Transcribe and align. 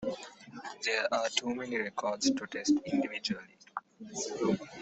There 0.83 1.07
are 1.13 1.29
too 1.29 1.53
many 1.53 1.77
records 1.77 2.31
to 2.31 2.47
test 2.47 2.71
individually. 2.85 3.55